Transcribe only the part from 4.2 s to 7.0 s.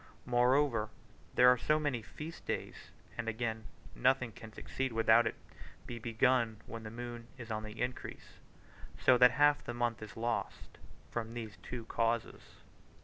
can succeed without it be begun when the